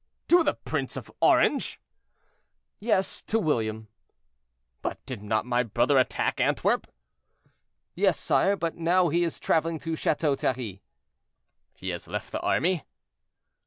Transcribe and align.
"To 0.29 0.43
the 0.43 0.55
Prince 0.55 0.97
of 0.97 1.11
Orange!" 1.21 1.79
"Yes, 2.79 3.21
to 3.27 3.37
William." 3.37 3.87
"But 4.81 4.97
did 5.05 5.21
not 5.21 5.45
my 5.45 5.61
brother 5.61 5.99
attack 5.99 6.39
Antwerp?" 6.41 6.87
"Yes, 7.93 8.19
sire; 8.19 8.55
but 8.55 8.73
now 8.75 9.09
he 9.09 9.23
is 9.23 9.39
traveling 9.39 9.77
to 9.81 9.95
Chateau 9.95 10.33
Thierry." 10.35 10.81
"He 11.75 11.89
has 11.89 12.07
left 12.07 12.31
the 12.31 12.41
army?" 12.41 12.83